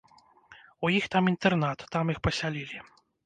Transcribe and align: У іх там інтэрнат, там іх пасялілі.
У 0.87 0.91
іх 0.99 1.05
там 1.17 1.29
інтэрнат, 1.33 1.79
там 1.97 2.05
іх 2.17 2.25
пасялілі. 2.29 2.83